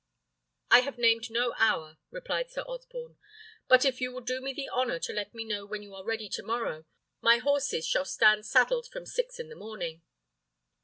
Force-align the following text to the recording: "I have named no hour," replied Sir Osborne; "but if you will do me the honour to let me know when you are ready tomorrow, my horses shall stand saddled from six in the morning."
"I 0.71 0.79
have 0.79 0.97
named 0.97 1.29
no 1.29 1.53
hour," 1.59 1.99
replied 2.09 2.49
Sir 2.49 2.63
Osborne; 2.63 3.17
"but 3.67 3.85
if 3.85 4.01
you 4.01 4.11
will 4.11 4.21
do 4.21 4.41
me 4.41 4.51
the 4.51 4.67
honour 4.67 4.97
to 4.97 5.13
let 5.13 5.35
me 5.35 5.43
know 5.43 5.63
when 5.63 5.83
you 5.83 5.93
are 5.93 6.03
ready 6.03 6.27
tomorrow, 6.27 6.85
my 7.21 7.37
horses 7.37 7.85
shall 7.85 8.05
stand 8.05 8.47
saddled 8.47 8.87
from 8.87 9.05
six 9.05 9.39
in 9.39 9.49
the 9.49 9.55
morning." 9.55 10.01